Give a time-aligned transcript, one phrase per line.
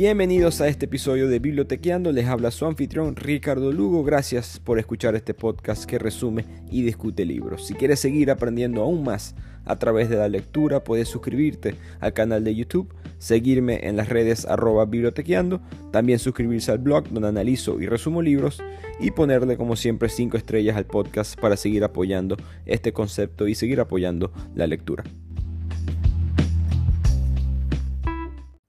[0.00, 5.14] Bienvenidos a este episodio de Bibliotequeando, les habla su anfitrión Ricardo Lugo, gracias por escuchar
[5.14, 7.66] este podcast que resume y discute libros.
[7.66, 9.34] Si quieres seguir aprendiendo aún más
[9.66, 14.46] a través de la lectura, puedes suscribirte al canal de YouTube, seguirme en las redes
[14.46, 15.60] arroba bibliotequeando,
[15.92, 18.62] también suscribirse al blog donde analizo y resumo libros
[19.00, 23.80] y ponerle como siempre 5 estrellas al podcast para seguir apoyando este concepto y seguir
[23.80, 25.04] apoyando la lectura.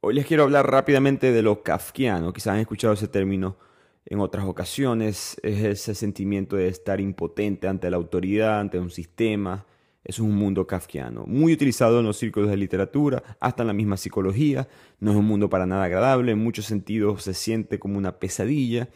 [0.04, 2.34] Hoy les quiero hablar rápidamente de lo kafkiano.
[2.34, 3.58] Quizás han escuchado ese término
[4.04, 5.40] en otras ocasiones.
[5.44, 9.68] Es ese sentimiento de estar impotente ante la autoridad, ante un sistema.
[10.04, 13.96] Es un mundo kafkiano, muy utilizado en los círculos de literatura, hasta en la misma
[13.96, 14.68] psicología.
[15.00, 18.90] No es un mundo para nada agradable, en muchos sentidos se siente como una pesadilla.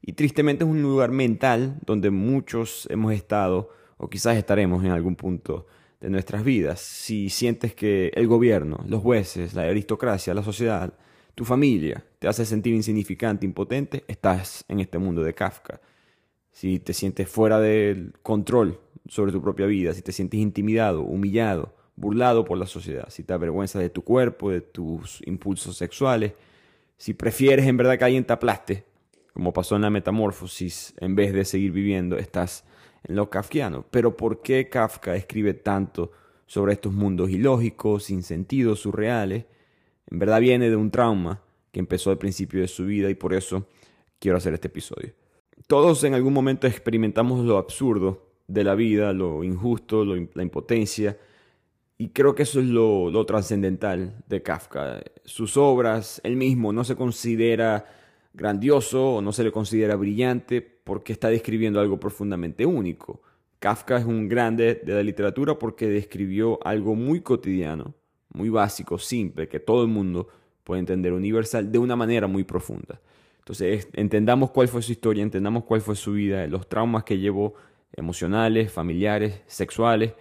[0.00, 5.16] Y tristemente es un lugar mental donde muchos hemos estado, o quizás estaremos en algún
[5.16, 5.66] punto
[6.02, 10.92] de nuestras vidas, si sientes que el gobierno, los jueces, la aristocracia, la sociedad,
[11.36, 15.80] tu familia te hace sentir insignificante, impotente, estás en este mundo de Kafka.
[16.50, 21.72] Si te sientes fuera del control sobre tu propia vida, si te sientes intimidado, humillado,
[21.94, 26.32] burlado por la sociedad, si te avergüenzas de tu cuerpo, de tus impulsos sexuales,
[26.96, 28.84] si prefieres en verdad que alguien te aplaste,
[29.32, 32.64] como pasó en la metamorfosis, en vez de seguir viviendo, estás
[33.04, 33.84] en lo kafkiano.
[33.90, 36.12] Pero ¿por qué Kafka escribe tanto
[36.46, 39.46] sobre estos mundos ilógicos, sin sentido, surreales?
[40.10, 43.34] En verdad viene de un trauma que empezó al principio de su vida y por
[43.34, 43.66] eso
[44.18, 45.12] quiero hacer este episodio.
[45.66, 51.16] Todos en algún momento experimentamos lo absurdo de la vida, lo injusto, la impotencia,
[51.96, 55.02] y creo que eso es lo, lo trascendental de Kafka.
[55.24, 57.86] Sus obras, él mismo no se considera
[58.34, 63.22] grandioso o no se le considera brillante porque está describiendo algo profundamente único.
[63.58, 67.94] Kafka es un grande de la literatura porque describió algo muy cotidiano,
[68.30, 70.28] muy básico, simple, que todo el mundo
[70.64, 73.00] puede entender universal de una manera muy profunda.
[73.38, 77.54] Entonces, entendamos cuál fue su historia, entendamos cuál fue su vida, los traumas que llevó
[77.92, 80.14] emocionales, familiares, sexuales,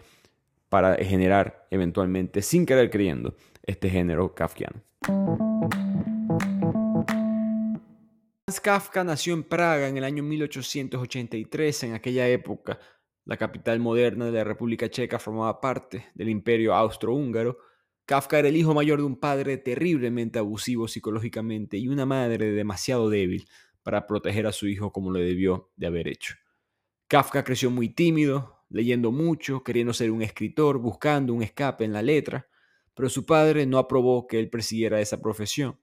[0.69, 3.35] para generar eventualmente, sin querer creyendo,
[3.65, 4.81] este género kafkiano.
[8.59, 11.83] Kafka nació en Praga en el año 1883.
[11.83, 12.79] En aquella época,
[13.23, 17.57] la capital moderna de la República Checa formaba parte del imperio austrohúngaro.
[18.05, 23.09] Kafka era el hijo mayor de un padre terriblemente abusivo psicológicamente y una madre demasiado
[23.09, 23.47] débil
[23.83, 26.35] para proteger a su hijo como lo debió de haber hecho.
[27.07, 32.01] Kafka creció muy tímido, leyendo mucho, queriendo ser un escritor, buscando un escape en la
[32.01, 32.47] letra,
[32.95, 35.79] pero su padre no aprobó que él persiguiera esa profesión.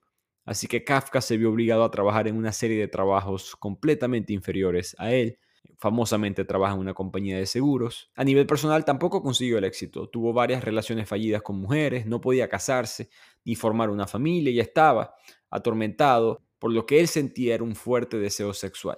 [0.49, 4.95] Así que Kafka se vio obligado a trabajar en una serie de trabajos completamente inferiores
[4.97, 5.37] a él.
[5.77, 8.09] Famosamente trabaja en una compañía de seguros.
[8.15, 10.09] A nivel personal tampoco consiguió el éxito.
[10.09, 13.11] Tuvo varias relaciones fallidas con mujeres, no podía casarse
[13.45, 15.13] ni formar una familia y estaba
[15.51, 18.97] atormentado por lo que él sentía era un fuerte deseo sexual,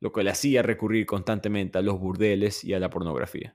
[0.00, 3.54] lo que le hacía recurrir constantemente a los burdeles y a la pornografía.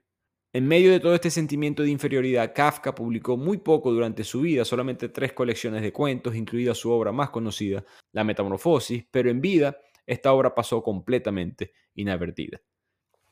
[0.54, 4.66] En medio de todo este sentimiento de inferioridad, Kafka publicó muy poco durante su vida,
[4.66, 9.78] solamente tres colecciones de cuentos, incluida su obra más conocida, La Metamorfosis, pero en vida
[10.06, 12.60] esta obra pasó completamente inadvertida.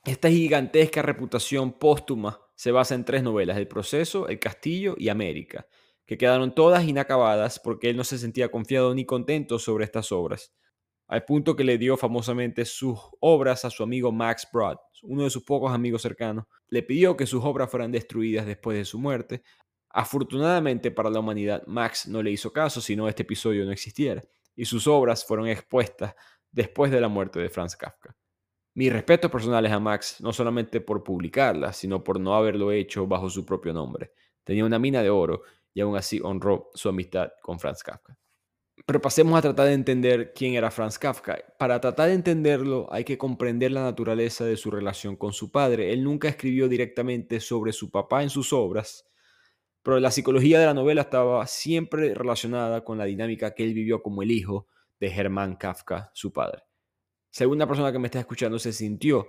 [0.06, 5.68] Esta gigantesca reputación póstuma se basa en tres novelas, El Proceso, El Castillo y América,
[6.06, 10.54] que quedaron todas inacabadas porque él no se sentía confiado ni contento sobre estas obras
[11.10, 15.32] al punto que le dio famosamente sus obras a su amigo Max Brod, uno de
[15.32, 16.46] sus pocos amigos cercanos.
[16.68, 19.42] Le pidió que sus obras fueran destruidas después de su muerte.
[19.90, 24.22] Afortunadamente para la humanidad, Max no le hizo caso, si no este episodio no existiera,
[24.56, 26.14] y sus obras fueron expuestas
[26.52, 28.16] después de la muerte de Franz Kafka.
[28.76, 33.32] Mis respetos personales a Max, no solamente por publicarlas, sino por no haberlo hecho bajo
[33.32, 34.12] su propio nombre.
[34.44, 35.42] Tenía una mina de oro
[35.74, 38.16] y aún así honró su amistad con Franz Kafka.
[38.90, 41.38] Pero pasemos a tratar de entender quién era Franz Kafka.
[41.60, 45.94] Para tratar de entenderlo hay que comprender la naturaleza de su relación con su padre.
[45.94, 49.08] Él nunca escribió directamente sobre su papá en sus obras,
[49.84, 54.02] pero la psicología de la novela estaba siempre relacionada con la dinámica que él vivió
[54.02, 54.66] como el hijo
[55.00, 56.64] de Hermann Kafka, su padre.
[57.30, 59.28] Según una persona que me está escuchando se sintió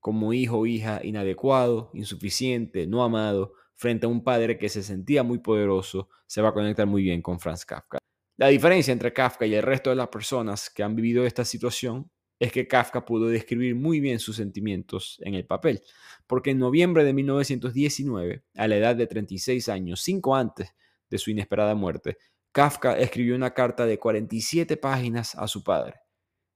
[0.00, 5.22] como hijo o hija inadecuado, insuficiente, no amado, frente a un padre que se sentía
[5.22, 8.01] muy poderoso, se va a conectar muy bien con Franz Kafka.
[8.42, 12.10] La diferencia entre Kafka y el resto de las personas que han vivido esta situación
[12.40, 15.80] es que Kafka pudo describir muy bien sus sentimientos en el papel,
[16.26, 20.74] porque en noviembre de 1919, a la edad de 36 años, cinco antes
[21.08, 22.16] de su inesperada muerte,
[22.50, 26.00] Kafka escribió una carta de 47 páginas a su padre,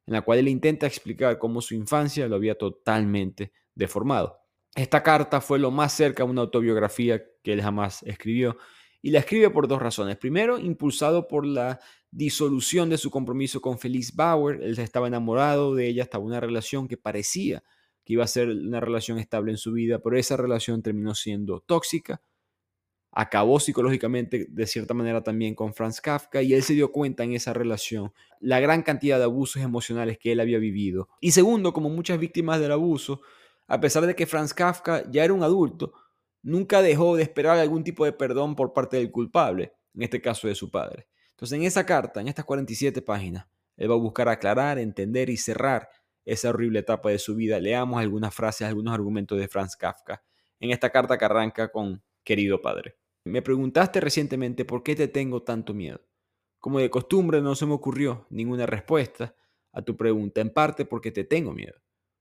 [0.06, 4.40] en la cual él intenta explicar cómo su infancia lo había totalmente deformado.
[4.74, 8.56] Esta carta fue lo más cerca a una autobiografía que él jamás escribió
[9.02, 10.16] Y la escribe por dos razones.
[10.16, 14.62] Primero, impulsado por la disolución de su compromiso con Felice Bauer.
[14.62, 17.62] Él estaba enamorado de ella, estaba una relación que parecía
[18.06, 21.60] que iba a ser una relación estable en su vida, pero esa relación terminó siendo
[21.60, 22.22] tóxica.
[23.10, 27.32] Acabó psicológicamente de cierta manera también con Franz Kafka y él se dio cuenta en
[27.32, 31.08] esa relación la gran cantidad de abusos emocionales que él había vivido.
[31.20, 33.22] Y segundo, como muchas víctimas del abuso,
[33.66, 35.92] a pesar de que Franz Kafka ya era un adulto,
[36.46, 40.46] nunca dejó de esperar algún tipo de perdón por parte del culpable, en este caso
[40.46, 41.08] de su padre.
[41.30, 43.46] Entonces, en esa carta, en estas 47 páginas,
[43.76, 45.88] él va a buscar aclarar, entender y cerrar
[46.24, 47.58] esa horrible etapa de su vida.
[47.58, 50.22] Leamos algunas frases, algunos argumentos de Franz Kafka
[50.60, 52.96] en esta carta que arranca con Querido Padre.
[53.24, 56.00] Me preguntaste recientemente por qué te tengo tanto miedo.
[56.60, 59.34] Como de costumbre no se me ocurrió ninguna respuesta
[59.72, 61.74] a tu pregunta, en parte porque te tengo miedo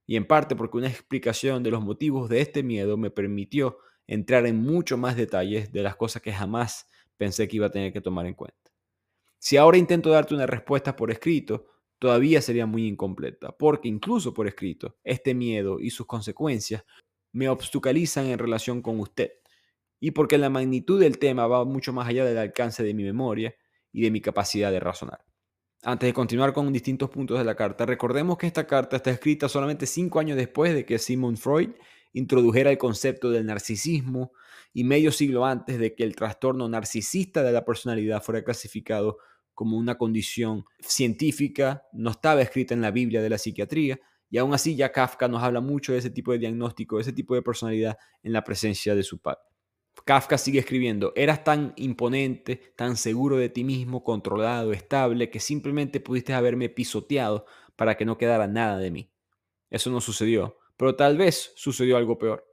[0.04, 4.46] y en parte porque una explicación de los motivos de este miedo me permitió entrar
[4.46, 8.00] en mucho más detalles de las cosas que jamás pensé que iba a tener que
[8.00, 8.72] tomar en cuenta.
[9.38, 11.66] Si ahora intento darte una respuesta por escrito,
[11.98, 16.84] todavía sería muy incompleta, porque incluso por escrito, este miedo y sus consecuencias
[17.32, 19.32] me obstaculizan en relación con usted,
[20.00, 23.54] y porque la magnitud del tema va mucho más allá del alcance de mi memoria
[23.92, 25.24] y de mi capacidad de razonar.
[25.82, 29.48] Antes de continuar con distintos puntos de la carta, recordemos que esta carta está escrita
[29.48, 31.70] solamente cinco años después de que Sigmund Freud
[32.18, 34.32] introdujera el concepto del narcisismo
[34.72, 39.18] y medio siglo antes de que el trastorno narcisista de la personalidad fuera clasificado
[39.52, 44.54] como una condición científica, no estaba escrita en la Biblia de la psiquiatría, y aún
[44.54, 47.42] así ya Kafka nos habla mucho de ese tipo de diagnóstico, de ese tipo de
[47.42, 49.42] personalidad en la presencia de su padre.
[50.06, 56.00] Kafka sigue escribiendo, eras tan imponente, tan seguro de ti mismo, controlado, estable, que simplemente
[56.00, 57.44] pudiste haberme pisoteado
[57.76, 59.10] para que no quedara nada de mí.
[59.68, 62.46] Eso no sucedió, pero tal vez sucedió algo peor,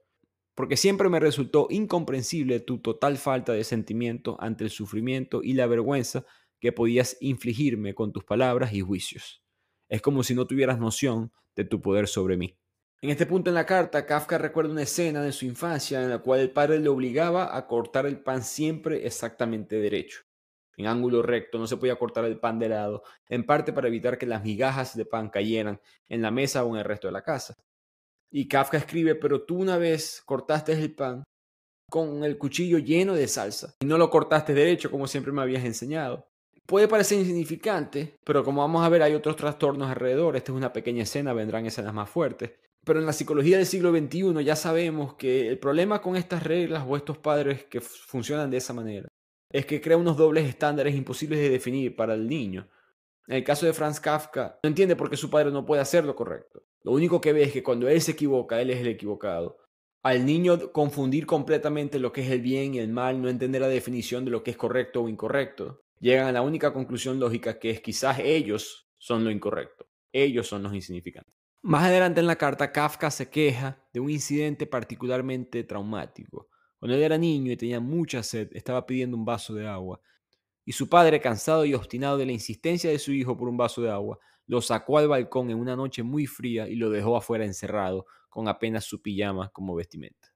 [0.55, 5.67] porque siempre me resultó incomprensible tu total falta de sentimiento ante el sufrimiento y la
[5.67, 6.25] vergüenza
[6.59, 9.43] que podías infligirme con tus palabras y juicios.
[9.89, 12.57] Es como si no tuvieras noción de tu poder sobre mí.
[13.01, 16.19] En este punto en la carta, Kafka recuerda una escena de su infancia en la
[16.19, 20.21] cual el padre le obligaba a cortar el pan siempre exactamente derecho,
[20.77, 24.17] en ángulo recto, no se podía cortar el pan de lado, en parte para evitar
[24.17, 27.23] que las migajas de pan cayeran en la mesa o en el resto de la
[27.23, 27.57] casa.
[28.35, 31.23] Y Kafka escribe, pero tú una vez cortaste el pan
[31.87, 35.63] con el cuchillo lleno de salsa y no lo cortaste derecho como siempre me habías
[35.63, 36.27] enseñado.
[36.65, 40.73] Puede parecer insignificante, pero como vamos a ver hay otros trastornos alrededor, esta es una
[40.73, 42.53] pequeña escena, vendrán escenas más fuertes.
[42.83, 46.83] Pero en la psicología del siglo XXI ya sabemos que el problema con estas reglas
[46.87, 49.07] o estos padres que funcionan de esa manera
[49.51, 52.67] es que crea unos dobles estándares imposibles de definir para el niño.
[53.27, 56.03] En el caso de Franz Kafka, no entiende por qué su padre no puede hacer
[56.03, 56.63] lo correcto.
[56.83, 59.57] Lo único que ve es que cuando él se equivoca, él es el equivocado.
[60.03, 63.69] Al niño confundir completamente lo que es el bien y el mal, no entender la
[63.69, 67.69] definición de lo que es correcto o incorrecto, llegan a la única conclusión lógica que
[67.69, 71.33] es quizás ellos son lo incorrecto, ellos son los insignificantes.
[71.61, 76.49] Más adelante en la carta, Kafka se queja de un incidente particularmente traumático.
[76.77, 80.01] Cuando él era niño y tenía mucha sed, estaba pidiendo un vaso de agua.
[80.65, 83.81] Y su padre, cansado y obstinado de la insistencia de su hijo por un vaso
[83.81, 87.45] de agua, lo sacó al balcón en una noche muy fría y lo dejó afuera
[87.45, 90.33] encerrado, con apenas su pijama como vestimenta.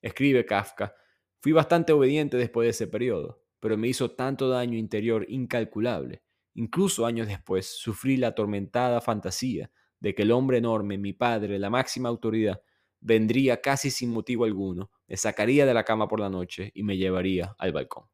[0.00, 0.94] Escribe Kafka,
[1.40, 6.22] fui bastante obediente después de ese periodo, pero me hizo tanto daño interior incalculable.
[6.54, 9.70] Incluso años después sufrí la atormentada fantasía
[10.00, 12.62] de que el hombre enorme, mi padre, la máxima autoridad,
[13.00, 16.96] vendría casi sin motivo alguno, me sacaría de la cama por la noche y me
[16.96, 18.04] llevaría al balcón.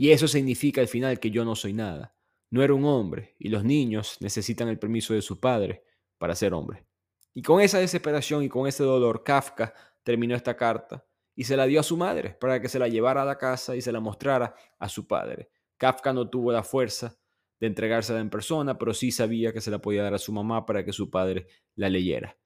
[0.00, 2.16] Y eso significa al final que yo no soy nada.
[2.48, 5.84] No era un hombre y los niños necesitan el permiso de su padre
[6.16, 6.86] para ser hombre.
[7.34, 11.66] Y con esa desesperación y con ese dolor, Kafka terminó esta carta y se la
[11.66, 14.00] dio a su madre para que se la llevara a la casa y se la
[14.00, 15.50] mostrara a su padre.
[15.76, 17.18] Kafka no tuvo la fuerza
[17.60, 20.64] de entregársela en persona, pero sí sabía que se la podía dar a su mamá
[20.64, 22.38] para que su padre la leyera.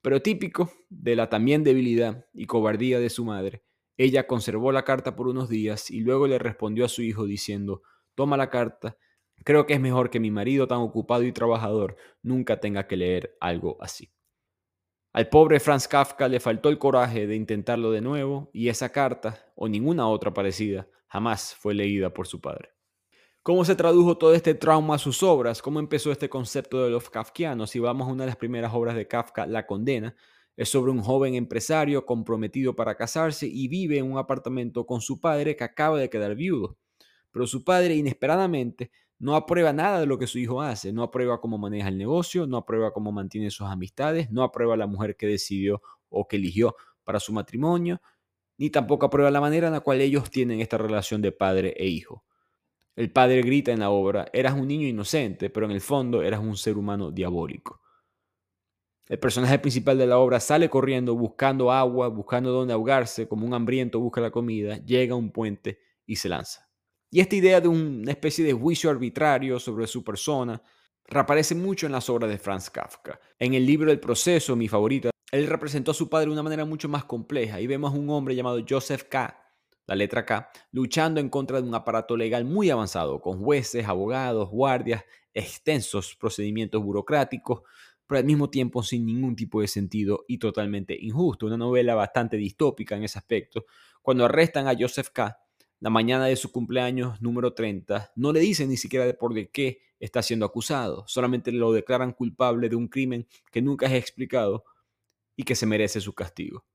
[0.00, 3.64] Pero típico de la también debilidad y cobardía de su madre,
[3.96, 7.82] ella conservó la carta por unos días y luego le respondió a su hijo diciendo,
[8.14, 8.96] toma la carta,
[9.44, 13.36] creo que es mejor que mi marido tan ocupado y trabajador nunca tenga que leer
[13.40, 14.12] algo así.
[15.12, 19.52] Al pobre Franz Kafka le faltó el coraje de intentarlo de nuevo y esa carta,
[19.54, 22.70] o ninguna otra parecida, jamás fue leída por su padre.
[23.42, 25.60] ¿Cómo se tradujo todo este trauma a sus obras?
[25.60, 27.70] ¿Cómo empezó este concepto de los kafkianos?
[27.70, 30.14] Si vamos a una de las primeras obras de Kafka, La condena,
[30.56, 35.20] es sobre un joven empresario comprometido para casarse y vive en un apartamento con su
[35.20, 36.76] padre que acaba de quedar viudo.
[37.30, 41.40] Pero su padre inesperadamente no aprueba nada de lo que su hijo hace, no aprueba
[41.40, 45.26] cómo maneja el negocio, no aprueba cómo mantiene sus amistades, no aprueba la mujer que
[45.26, 48.02] decidió o que eligió para su matrimonio,
[48.58, 51.86] ni tampoco aprueba la manera en la cual ellos tienen esta relación de padre e
[51.86, 52.24] hijo.
[52.94, 56.40] El padre grita en la obra, eras un niño inocente, pero en el fondo eras
[56.40, 57.81] un ser humano diabólico.
[59.08, 63.54] El personaje principal de la obra sale corriendo buscando agua, buscando dónde ahogarse, como un
[63.54, 66.68] hambriento busca la comida, llega a un puente y se lanza.
[67.10, 70.62] Y esta idea de una especie de juicio arbitrario sobre su persona
[71.04, 73.20] reaparece mucho en las obras de Franz Kafka.
[73.38, 76.64] En el libro El proceso, mi favorita, él representó a su padre de una manera
[76.64, 79.38] mucho más compleja y vemos a un hombre llamado Joseph K.,
[79.86, 84.48] la letra K, luchando en contra de un aparato legal muy avanzado, con jueces, abogados,
[84.48, 85.04] guardias,
[85.34, 87.62] extensos procedimientos burocráticos,
[88.12, 91.46] pero al mismo tiempo sin ningún tipo de sentido y totalmente injusto.
[91.46, 93.64] Una novela bastante distópica en ese aspecto.
[94.02, 95.38] Cuando arrestan a Joseph K.,
[95.80, 99.78] la mañana de su cumpleaños número 30, no le dicen ni siquiera de por qué
[99.98, 104.64] está siendo acusado, solamente lo declaran culpable de un crimen que nunca es explicado
[105.34, 106.66] y que se merece su castigo.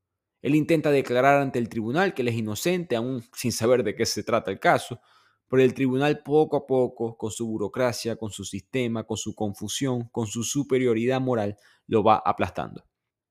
[0.42, 4.06] Él intenta declarar ante el tribunal que él es inocente, aún sin saber de qué
[4.06, 5.00] se trata el caso,
[5.48, 10.08] pero el tribunal poco a poco, con su burocracia, con su sistema, con su confusión,
[10.10, 12.84] con su superioridad moral, lo va aplastando.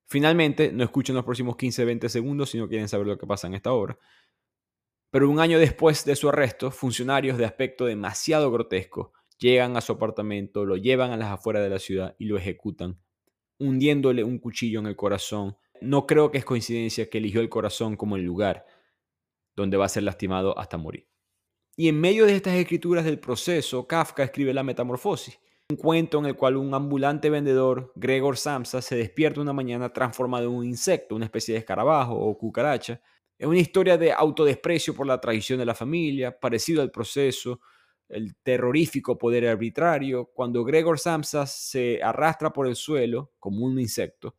[0.06, 3.54] Finalmente, no escuchen los próximos 15-20 segundos si no quieren saber lo que pasa en
[3.54, 3.98] esta obra.
[5.10, 9.92] Pero un año después de su arresto, funcionarios de aspecto demasiado grotesco llegan a su
[9.92, 13.00] apartamento, lo llevan a las afueras de la ciudad y lo ejecutan,
[13.58, 15.56] hundiéndole un cuchillo en el corazón.
[15.80, 18.66] No creo que es coincidencia que eligió el corazón como el lugar
[19.54, 21.08] donde va a ser lastimado hasta morir.
[21.80, 25.38] Y en medio de estas escrituras del proceso, Kafka escribe La Metamorfosis,
[25.70, 30.46] un cuento en el cual un ambulante vendedor, Gregor Samsa, se despierta una mañana transformado
[30.46, 33.00] en un insecto, una especie de escarabajo o cucaracha,
[33.38, 37.60] es una historia de autodesprecio por la traición de la familia, parecido al proceso,
[38.08, 40.32] el terrorífico poder arbitrario.
[40.34, 44.34] Cuando Gregor Samsas se arrastra por el suelo como un insecto,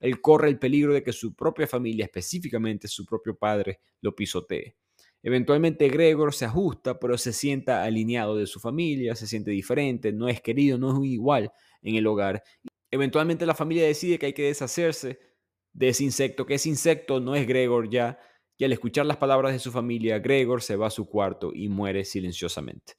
[0.00, 4.74] él corre el peligro de que su propia familia, específicamente su propio padre, lo pisotee.
[5.22, 10.28] Eventualmente Gregor se ajusta, pero se sienta alineado de su familia, se siente diferente, no
[10.28, 12.42] es querido, no es igual en el hogar.
[12.90, 15.20] Eventualmente la familia decide que hay que deshacerse
[15.72, 18.18] de ese insecto, que ese insecto no es Gregor ya,
[18.56, 21.68] y al escuchar las palabras de su familia, Gregor se va a su cuarto y
[21.68, 22.94] muere silenciosamente.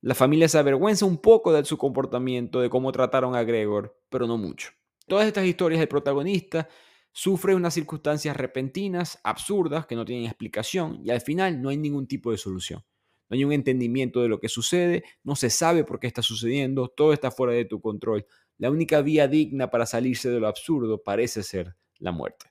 [0.00, 4.26] La familia se avergüenza un poco de su comportamiento, de cómo trataron a Gregor, pero
[4.26, 4.70] no mucho.
[5.06, 6.68] Todas estas historias del protagonista
[7.12, 12.06] sufre unas circunstancias repentinas, absurdas, que no tienen explicación, y al final no hay ningún
[12.06, 12.82] tipo de solución.
[13.28, 16.88] No hay un entendimiento de lo que sucede, no se sabe por qué está sucediendo,
[16.88, 18.26] todo está fuera de tu control.
[18.58, 22.46] La única vía digna para salirse de lo absurdo parece ser la muerte.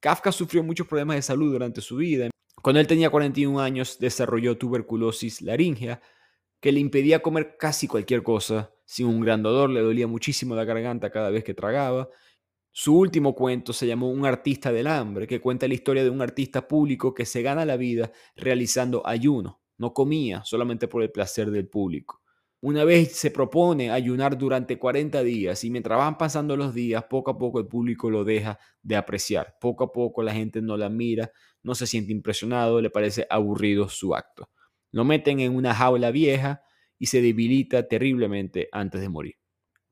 [0.00, 2.30] Kafka sufrió muchos problemas de salud durante su vida.
[2.62, 6.00] Cuando él tenía 41 años desarrolló tuberculosis laringea
[6.60, 10.64] que le impedía comer casi cualquier cosa sin un gran dolor, le dolía muchísimo la
[10.64, 12.08] garganta cada vez que tragaba.
[12.78, 16.20] Su último cuento se llamó Un artista del hambre, que cuenta la historia de un
[16.20, 19.62] artista público que se gana la vida realizando ayuno.
[19.78, 22.20] No comía solamente por el placer del público.
[22.60, 27.30] Una vez se propone ayunar durante 40 días y mientras van pasando los días, poco
[27.30, 29.56] a poco el público lo deja de apreciar.
[29.58, 33.88] Poco a poco la gente no la mira, no se siente impresionado, le parece aburrido
[33.88, 34.50] su acto.
[34.90, 36.60] Lo meten en una jaula vieja
[36.98, 39.36] y se debilita terriblemente antes de morir.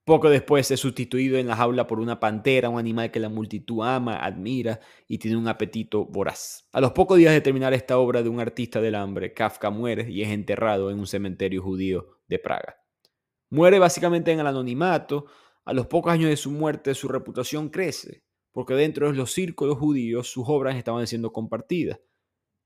[0.05, 3.83] Poco después es sustituido en la jaula por una pantera, un animal que la multitud
[3.83, 6.69] ama, admira y tiene un apetito voraz.
[6.73, 10.11] A los pocos días de terminar esta obra de un artista del hambre, Kafka muere
[10.11, 12.77] y es enterrado en un cementerio judío de Praga.
[13.49, 15.25] Muere básicamente en el anonimato.
[15.65, 19.79] A los pocos años de su muerte su reputación crece, porque dentro de los círculos
[19.79, 21.99] judíos sus obras estaban siendo compartidas.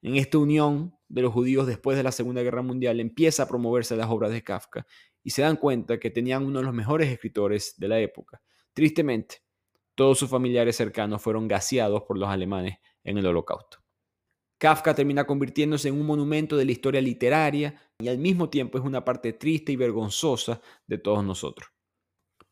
[0.02, 3.96] En esta unión de los judíos después de la Segunda Guerra Mundial empieza a promoverse
[3.96, 4.86] las obras de Kafka
[5.22, 8.40] y se dan cuenta que tenían uno de los mejores escritores de la época.
[8.72, 9.42] Tristemente,
[9.94, 13.78] todos sus familiares cercanos fueron gaseados por los alemanes en el Holocausto.
[14.58, 18.84] Kafka termina convirtiéndose en un monumento de la historia literaria y al mismo tiempo es
[18.84, 21.70] una parte triste y vergonzosa de todos nosotros.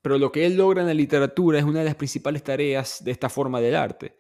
[0.03, 3.11] Pero lo que él logra en la literatura es una de las principales tareas de
[3.11, 4.19] esta forma del arte,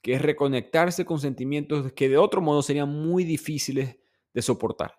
[0.00, 3.96] que es reconectarse con sentimientos que de otro modo serían muy difíciles
[4.32, 4.94] de soportar.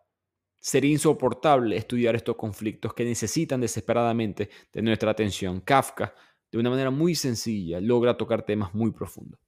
[0.60, 5.62] Sería insoportable estudiar estos conflictos que necesitan desesperadamente de nuestra atención.
[5.62, 6.14] Kafka,
[6.52, 9.40] de una manera muy sencilla, logra tocar temas muy profundos.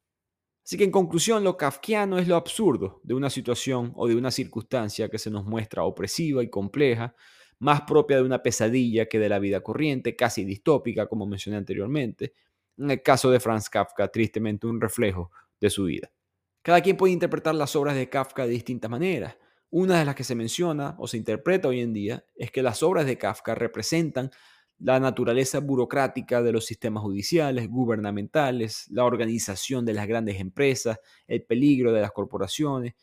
[0.69, 4.29] Así que en conclusión, lo kafkiano es lo absurdo de una situación o de una
[4.29, 7.15] circunstancia que se nos muestra opresiva y compleja,
[7.57, 12.33] más propia de una pesadilla que de la vida corriente, casi distópica, como mencioné anteriormente.
[12.77, 16.11] En el caso de Franz Kafka, tristemente un reflejo de su vida.
[16.61, 19.37] Cada quien puede interpretar las obras de Kafka de distintas maneras.
[19.71, 22.81] Una de las que se menciona o se interpreta hoy en día es que las
[22.81, 24.31] obras de Kafka representan
[24.79, 31.43] la naturaleza burocrática de los sistemas judiciales, gubernamentales, la organización de las grandes empresas, el
[31.43, 32.93] peligro de las corporaciones,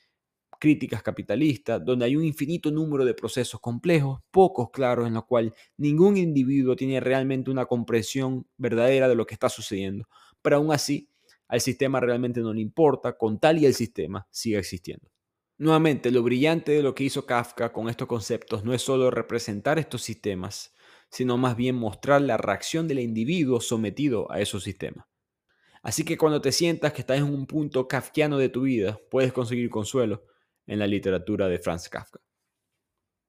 [0.59, 5.53] críticas capitalistas, donde hay un infinito número de procesos complejos, pocos claros, en los cuales
[5.77, 10.09] ningún individuo tiene realmente una comprensión verdadera de lo que está sucediendo.
[10.43, 11.11] Pero aún así,
[11.47, 15.16] al sistema realmente no le importa, con tal y el sistema siga existiendo.
[15.59, 19.79] Nuevamente, lo brillante de lo que hizo Kafka con estos conceptos no es solo representar
[19.79, 20.75] estos sistemas,
[21.09, 25.07] sino más bien mostrar la reacción del individuo sometido a esos sistemas.
[25.83, 29.33] Así que cuando te sientas que estás en un punto kafkiano de tu vida, puedes
[29.33, 30.27] conseguir consuelo
[30.67, 32.26] en la literatura de Franz Kafka.